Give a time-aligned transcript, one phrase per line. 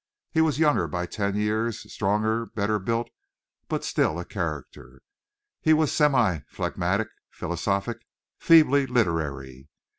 [0.31, 3.11] He was younger by ten years, stronger, better built,
[3.67, 5.03] but still a character.
[5.61, 7.99] He was semi phlegmatic, philosophic,
[8.39, 9.69] feebly literary.